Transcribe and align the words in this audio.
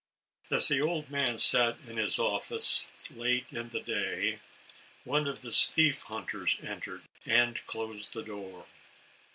As 0.49 0.67
the 0.67 0.81
old 0.81 1.11
man 1.11 1.37
sat 1.37 1.77
in 1.81 1.97
his 1.97 2.17
office, 2.17 2.87
late 3.11 3.45
in 3.51 3.69
the 3.69 3.81
day, 3.81 4.39
one 5.03 5.27
of 5.27 5.43
his 5.43 5.67
thief 5.67 6.01
hunters 6.01 6.55
entered, 6.63 7.03
and 7.27 7.63
closed 7.67 8.13
the 8.13 8.23
door. 8.23 8.65